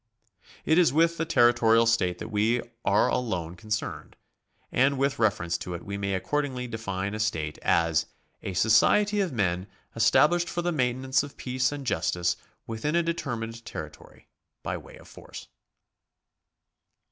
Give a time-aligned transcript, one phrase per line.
[0.65, 4.15] It is with the territorial state that we are alone concerned,
[4.71, 8.07] and with reference to it we may accordingly de fine a state as
[8.41, 12.35] a society of men established for the maintenance of 'peace and justice
[12.67, 14.27] ivithin a determined territory
[14.63, 15.49] by uay of force.